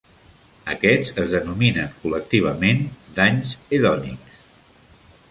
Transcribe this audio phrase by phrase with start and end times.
[0.75, 2.81] Aquests, es denominen col·lectivament
[3.19, 4.41] danys hedònics.